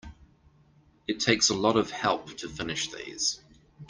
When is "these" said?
2.91-3.39